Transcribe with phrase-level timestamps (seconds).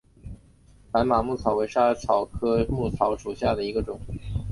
[0.91, 3.99] 白马薹草为莎草科薹草属下的一个种。